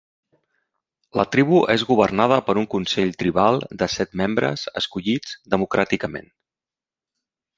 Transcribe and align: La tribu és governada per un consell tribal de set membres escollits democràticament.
La 1.19 1.25
tribu 1.35 1.59
és 1.73 1.83
governada 1.89 2.39
per 2.47 2.55
un 2.61 2.65
consell 2.71 3.13
tribal 3.23 3.61
de 3.81 3.89
set 3.97 4.17
membres 4.23 4.63
escollits 4.83 5.37
democràticament. 5.55 6.33